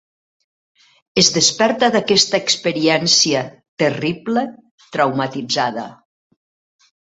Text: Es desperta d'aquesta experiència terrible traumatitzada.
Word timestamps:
Es 1.21 1.27
desperta 1.35 1.89
d'aquesta 1.95 2.39
experiència 2.45 3.45
terrible 3.85 4.47
traumatitzada. 4.97 5.87